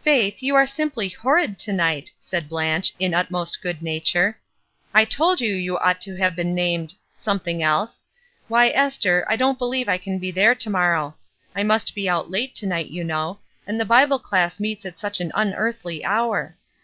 [0.00, 4.36] "Faith, you are simply horrid to night," said Blanche, in utmost good nature.
[4.92, 6.96] "I told you you ought to have been named—
[7.26, 8.02] something else.
[8.48, 11.14] Why, Esther, I don't beheve I can be there to morrow.
[11.54, 14.98] I must be out late to night, you know, and the Bible class meets at
[14.98, 16.56] such an unearthly hour.